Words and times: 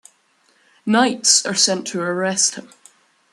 Knights 0.83 1.45
are 1.45 1.53
sent 1.53 1.85
to 1.85 2.01
arrest 2.01 2.55
him. 2.55 2.69